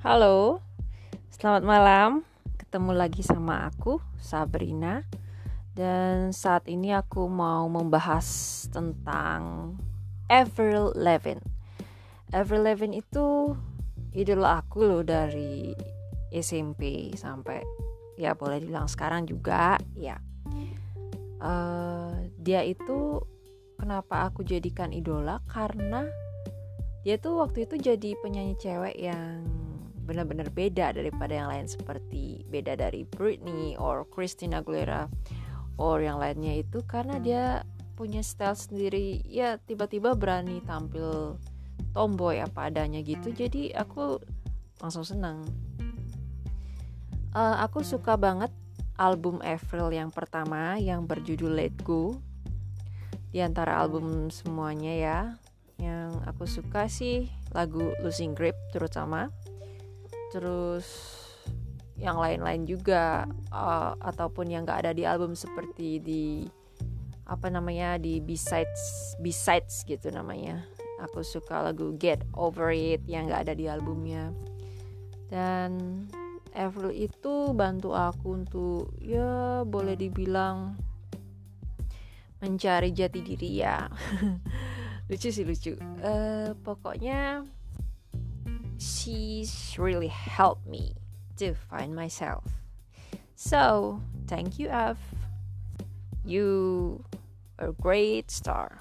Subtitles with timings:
[0.00, 0.64] Halo,
[1.28, 2.24] selamat malam.
[2.56, 5.04] Ketemu lagi sama aku, Sabrina.
[5.76, 8.24] Dan saat ini aku mau membahas
[8.72, 9.76] tentang
[10.24, 11.44] Avril Lavigne.
[12.32, 13.52] Avril Lavigne itu
[14.16, 15.76] idola aku loh dari
[16.32, 17.60] SMP sampai
[18.16, 20.16] ya boleh dibilang sekarang juga ya.
[21.44, 23.20] Uh, dia itu
[23.76, 26.08] kenapa aku jadikan idola karena
[27.04, 29.59] dia tuh waktu itu jadi penyanyi cewek yang
[30.10, 35.06] benar-benar beda daripada yang lain seperti beda dari Britney or Christina Aguilera
[35.78, 37.62] or yang lainnya itu karena dia
[37.94, 39.22] punya style sendiri.
[39.22, 41.38] Ya tiba-tiba berani tampil
[41.94, 44.18] tomboy apa adanya gitu jadi aku
[44.78, 45.42] langsung senang
[47.34, 48.50] uh, aku suka banget
[49.00, 52.20] album April yang pertama yang berjudul Let Go.
[53.30, 55.18] Di antara album semuanya ya
[55.80, 59.32] yang aku suka sih lagu Losing Grip terutama
[60.32, 60.86] terus
[62.00, 66.24] yang lain-lain juga uh, ataupun yang gak ada di album seperti di
[67.28, 70.64] apa namanya di besides besides gitu namanya.
[71.00, 74.32] Aku suka lagu Get Over It yang gak ada di albumnya.
[75.30, 76.04] Dan
[76.50, 80.74] Avril itu bantu aku untuk ya boleh dibilang
[82.40, 83.86] mencari jati diri ya.
[85.12, 85.74] Lucu sih lucu.
[86.00, 87.44] Uh, pokoknya
[88.80, 90.94] she's really helped me
[91.36, 92.44] to find myself.
[93.36, 94.98] So, thank you, F.
[96.24, 97.04] You
[97.58, 98.78] are a great star.